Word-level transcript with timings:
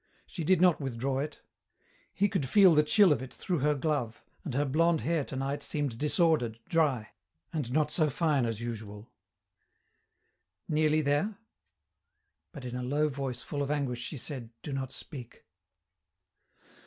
She 0.25 0.43
did 0.43 0.59
not 0.59 0.81
withdraw 0.81 1.19
it. 1.19 1.43
He 2.11 2.27
could 2.27 2.49
feel 2.49 2.73
the 2.73 2.81
chill 2.81 3.11
of 3.13 3.21
it 3.21 3.31
through 3.31 3.59
her 3.59 3.75
glove, 3.75 4.23
and 4.43 4.55
her 4.55 4.65
blonde 4.65 5.01
hair 5.01 5.23
tonight 5.23 5.61
seemed 5.61 5.99
disordered, 5.99 6.59
dry, 6.67 7.09
and 7.53 7.71
not 7.71 7.91
so 7.91 8.09
fine 8.09 8.47
as 8.47 8.59
usual. 8.61 9.11
"Nearly 10.67 11.01
there?" 11.01 11.37
But 12.51 12.65
in 12.65 12.75
a 12.75 12.81
low 12.81 13.09
voice 13.09 13.43
full 13.43 13.61
of 13.61 13.69
anguish 13.69 14.01
she 14.01 14.17
said, 14.17 14.49
"Do 14.63 14.73
not 14.73 14.91
speak." 14.91 15.45